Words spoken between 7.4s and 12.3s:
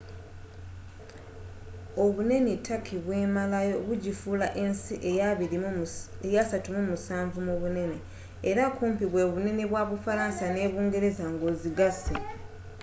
mubunene era kumpi bwebunene bwa bufalansa ne bungereza nga ozigase